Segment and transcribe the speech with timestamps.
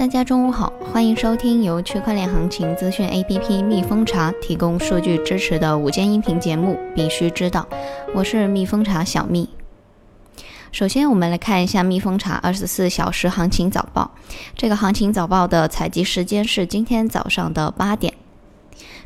[0.00, 6.78] 大家中午好，欢迎收听由区块链行情资讯 APP 蜜蜂茶提供数据支持的午间音频节目。
[6.94, 7.68] 必须知道，
[8.14, 9.50] 我是蜜蜂茶小蜜。
[10.72, 14.12] 首先，我们来看一下蜜蜂茶二十四小时行情早报。
[14.56, 18.14] 这个行情早报的采集时间是今天早上的八点。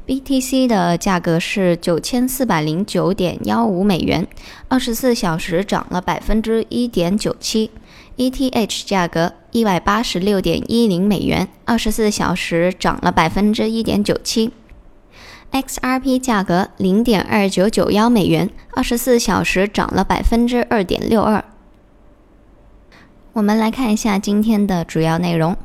[0.07, 4.29] BTC 的价格是九千四百零九点幺五美元，
[4.69, 7.73] 二十四小时涨了百分之一点九七。
[8.17, 14.53] ETH 价格一百八十六点一零美元，二十四小时涨了百分之一点九七。
[15.51, 21.45] XRP 价格零点二九九幺美元，二十四小时涨了百分之二点六二。
[23.33, 25.57] 我们来看一下今天的主要内容。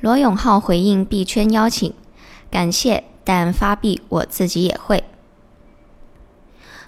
[0.00, 1.92] 罗永浩回应币圈邀请，
[2.50, 5.04] 感谢，但发币我自己也会。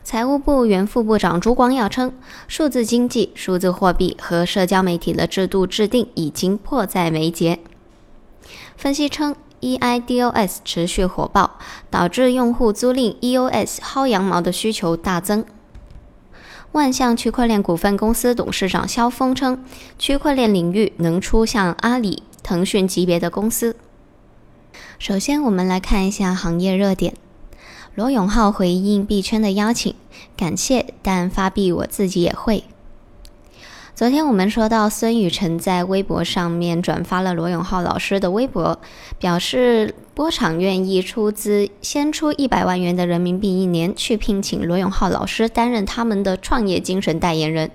[0.05, 2.13] 财务部原副部长朱光耀称，
[2.49, 7.61] 数字经济、数字货币和社交媒体的制度制定已经迫在眉睫。
[8.77, 15.45] 分析称，EIDOS 持续火爆，导致用户租赁 EOS 薅羊毛的需求大增。
[16.73, 19.65] 万象区块链股份公司董事长肖峰称，
[19.99, 23.77] 区块链领域能出像阿里、腾讯级别的公司。
[24.99, 27.15] 首先，我们来看一下行业热点。
[27.95, 29.95] 罗永浩回应币圈的邀请，
[30.35, 32.65] 感谢，但发币我自己也会。
[33.95, 38.81] 昨天我们说到，孙雨晨在微博上面转发了罗永浩老师的微博，
[39.19, 47.71] 表示波场愿意出资先出一百万元的人民币一年，去聘请罗永浩老师担任他们的创业精神代言人。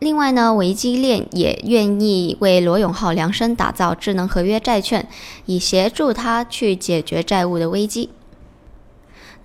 [0.00, 5.08] 另外呢，维基链也愿意为罗永浩量身打造智能合约债券，
[5.46, 8.10] 以协助他去解决债务的危机。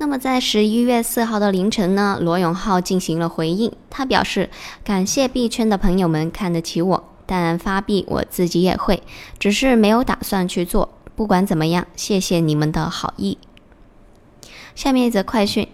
[0.01, 3.69] 那么在十一月四号的凌晨呢，罗永浩进行了回应。
[3.89, 4.49] 他表示
[4.81, 9.03] 感谢币圈的朋友们看得起我，但发币我自己也会，
[9.37, 10.93] 只是没有打算去做。
[11.17, 13.37] 不管怎么样，谢谢你们的好意。
[14.73, 15.67] 下面一则快讯，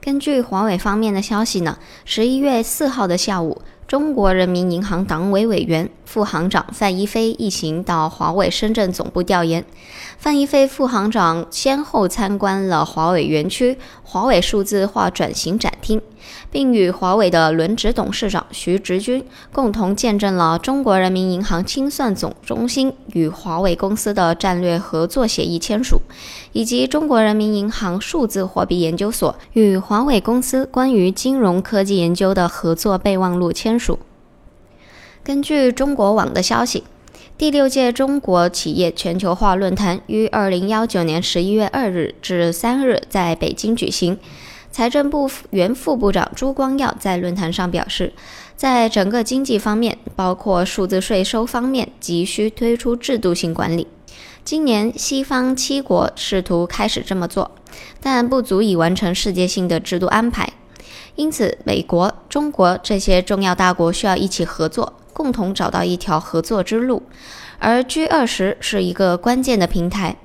[0.00, 3.60] 根据华为方面的消息呢，十一月四号的下午。
[3.86, 9.64] 中国人民银行党委委员、副行长范一飞一行到华为深圳总部调研。
[10.16, 16.00] 范一飞副行长先后参观了华为园区、华为数字化转型展厅，
[16.50, 26.00] 并与华为的轮值董事长徐直军共同见证了中国人民银行清算总中心与华为公司的战略合作协议签署，
[26.52, 33.78] 以及中国人民银行数字货币研究所与华为公司关于金融科技研究的合作备忘录签。
[33.78, 33.98] 署。
[35.24, 36.84] 根据中国网的消息，
[37.38, 44.18] 第六届中国企业全球化论坛于二零幺九年十一月二日至三日在北京举行。
[44.72, 48.14] 财政部原副部长朱光耀在论坛上表示，
[48.56, 53.86] 在整个经济方面，包括数字税收方面，急需推出制度性管理。
[54.42, 57.50] 今年西方七国试图开始这么做，
[58.00, 60.48] 但不足以完成世界性的制度安排。
[61.16, 67.02] 因此，美国、中国这些重要大国需要一起合作，共同找到一条合作之路。
[67.58, 70.16] 而 G 二十是一个关键的平台，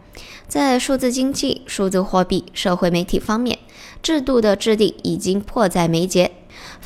[0.47, 3.59] 在数字经济、数字货币、社会媒体方面，
[4.02, 6.31] 制度的制定已经迫在眉睫。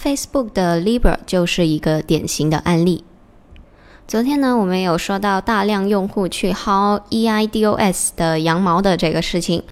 [0.02, 3.04] Facebook 的 Libra 就是一个典型的案例。
[4.08, 9.64] 昨天呢，我们有说到大量用户去薅 EIDOS 的羊毛的这个事情。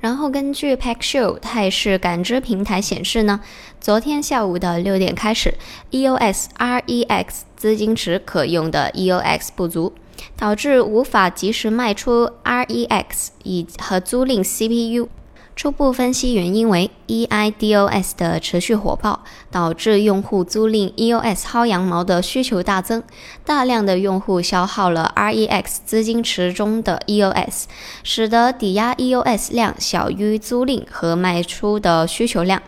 [0.00, 3.40] 然后根据 Paxful 态势感知平台显示呢，
[3.80, 5.54] 昨天下午的六点开始
[5.90, 7.26] ，EOS REX
[7.56, 9.92] 资金池可用的 EOX 不足，
[10.36, 15.08] 导致无法及时卖出 REX 以和租赁 CPU。
[15.54, 23.02] 初步分析原因为 EIDOS 的持续火爆，导致用户租赁 EOS 薅羊毛的需求大增，
[23.42, 27.64] 大量的用户消耗了 REX 资金池中的 EOS，
[28.02, 32.60] 使得抵押 EOS 量小于租赁和卖出的需求量，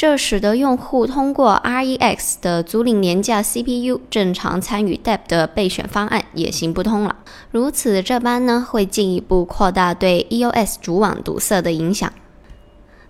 [0.00, 7.16] 这使得用户通过 REX 的租赁廉价 CPU 正常参与 DEP 的备选方案也行不通了。
[7.50, 12.10] 如此这般呢，会进一步扩大对 EOS 主网堵塞的影响。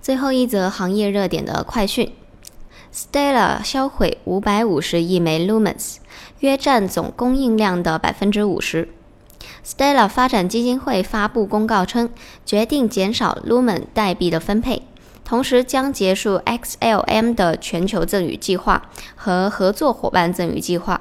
[0.03, 2.11] 最后一则行业热点的快讯
[2.93, 5.99] ：Stella 销毁五百五十亿枚 Lumens，
[6.41, 8.89] 约占总供应量的百分之五十。
[9.65, 12.11] Stella 发展基金会发布公告称，
[12.45, 14.83] 决定减少 Lumen 代币的分配，
[15.25, 21.01] 同时将结束 XLM 的全球赠与计划和合作伙伴赠与计划。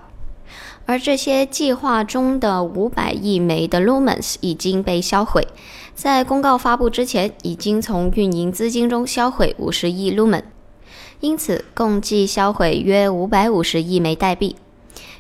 [0.86, 5.48] 而这些计划中的五百亿枚的 Lumens 已经被销毁，
[5.94, 10.44] 在公告发布之前，已经从运营资金中销毁五十亿 Lumen，
[11.20, 14.56] 因此共计销毁约五百五十亿枚代币。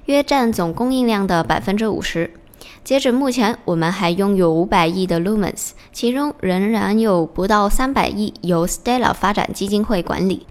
[0.06, 2.34] 约占总供应量的百分之五十。
[2.83, 10.48] 截止目前，我们还拥有五百亿的 Lumens，其中仍然有不到三百亿由 Stellar 发展基金会管理。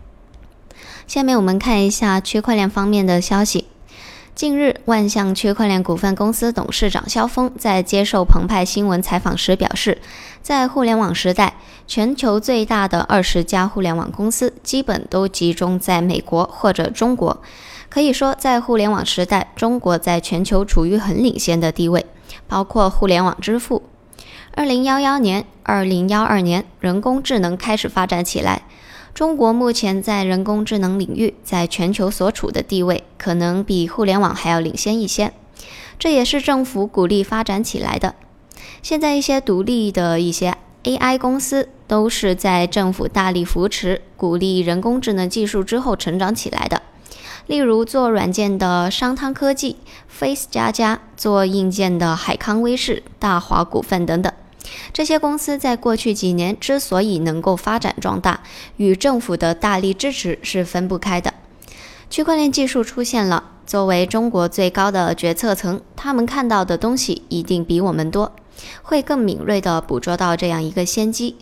[1.07, 3.67] 下面我们看一下区块链方面的消息。
[4.35, 9.99] 近日，万象区块链股份公司董事长肖峰在接受澎湃新闻采访时表示，
[10.43, 11.55] 在互联网时代，
[11.89, 17.43] 全球最大的二十家互联网公司基本都集中在美国或者中国。
[17.99, 22.07] 可以说，在互联网时代，中国在全球处于很领先的地位，
[22.47, 23.83] 包括互联网支付。
[24.55, 28.63] 二零幺幺年、二零幺二年，人工智能开始发展起来。
[29.13, 35.33] 中国目前在人工智能领域在全球所处的地位，可能比互联网还要领先一些。
[35.99, 38.15] 这也是政府鼓励发展起来的。
[38.81, 46.78] 现在一些独立的一些 AI 公司，都是在政府大力扶持、鼓励人工智能技术之后成长起来的。
[47.49, 54.31] 例如做软件的商汤科技、Face 加加，做硬件的海康威视、大华股份等等。
[54.93, 58.41] 这些公司在过去几年之所以能够发展壮大，
[58.77, 61.33] 与政府的大力支持是分不开的。
[62.11, 68.33] 区块链技术出现了，作为中国最高的决策层，他们看到的东西一定比我们多，
[68.83, 71.37] 会更敏锐地捕捉到这样一个先机。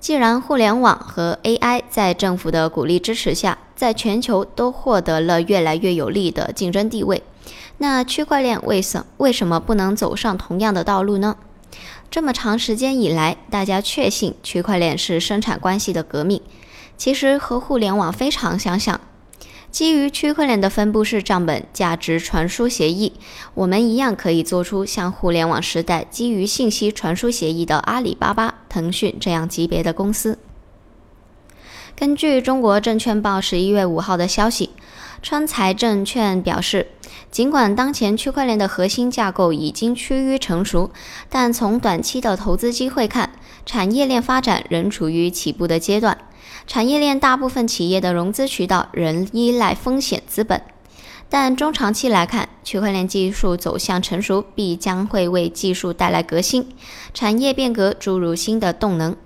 [0.00, 7.22] 既然互联网和 AI 在政府的鼓励支持下，在全球都获得了越来越有利的竞争地位，
[7.78, 11.36] 那区块链为什为什么不能走上同样的道路呢？
[12.10, 16.40] 这么长时间以来，大家确信区块链是生产关系的革命，
[16.96, 19.00] 其实和互联网非常相像。
[19.70, 23.12] 基于区块链的分布式账本价值传输协议，
[23.54, 30.38] 我们一样可以做出像互联网时代基于信息传输协议的阿里巴巴、腾讯这样级别的公司。
[31.94, 34.70] 根据中国证券报十一月五号的消息，
[35.22, 36.88] 川财证券表示。
[37.30, 40.90] 尽管当前区块链的核心架构已经趋于成熟，
[41.28, 43.32] 但从短期的投资机会看，
[43.66, 46.16] 产业链发展仍处于起步的阶段。
[46.68, 50.60] 产业链大部分企业的融资渠道仍依赖风险资本，
[51.30, 56.68] 但中长期来看，区块链技术走向成熟，必将会为技术带来革新，
[57.14, 59.16] 产业变革注入新的动能。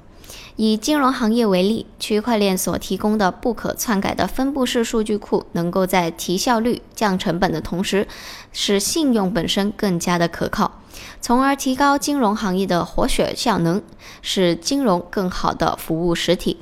[0.54, 8.06] 以金融行业为例，区块链所提供的不可篡改的分布式数据库，能够在提效率、降成本的同时，
[8.52, 10.80] 使信用本身更加的可靠，
[11.20, 13.82] 从而提高金融行业的活血效能，
[14.20, 16.58] 使金融更好的服务实体。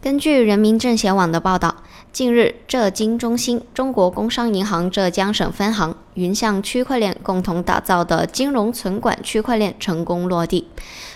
[0.00, 1.74] 根据人民政协网的报道，
[2.12, 10.68] 近日，浙金中心、中国工商银行浙江省分行、云象区块链共同打造的金融存管区块链成功落地。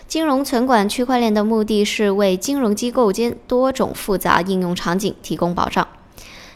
[0.09, 5.87] 金融存管区块链的目的是为金融机构间多种复杂应用场景提供保障。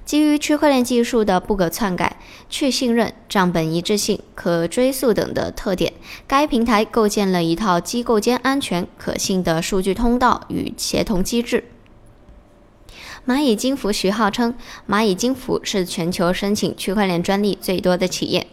[0.05, 2.17] 基于区块链技术的不可篡改、
[2.49, 5.93] 去信任、账本一致性、可追溯等的特点，
[6.26, 11.62] 该平台构建了一套机构间安全、可信的数据通道与协同机制。
[13.26, 14.55] 蚂蚁金服徐浩称，
[14.88, 18.46] 蚂蚁金服是全球申请区块链专利最多的企业。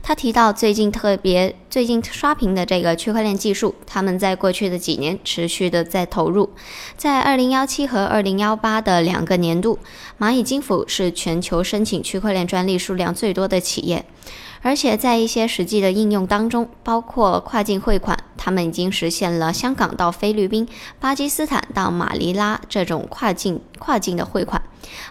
[0.00, 6.50] 他提到，最近特别最近刷屏的这个区块链技术，他们在过去的几年持续的在投入。
[6.96, 9.78] 在二零幺七和二零幺八的两个年度，
[10.18, 14.04] 蚂蚁金服是全球申请区块链专利数量最多的企业。
[14.64, 20.68] 而且在一些实际的应用当中，包括跨境汇款，他们已经实现了香港到菲律宾、
[21.00, 24.61] 巴基斯坦到马尼拉这种跨境跨境的汇款，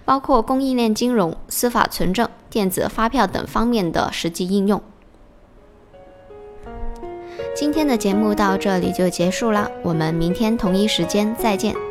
[0.06, 4.82] 包括供应链金融、司法存证、电子发票等方面的实际应用。
[7.56, 11.91] 今天的节目到这里就结束了，我们明天同一时间再见。